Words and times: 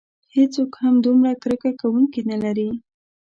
هیڅوک 0.35 0.71
هم 0.83 0.93
دومره 1.05 1.31
کرکه 1.41 1.71
کوونکي 1.81 2.21
نه 2.29 2.37
لري. 2.43 2.69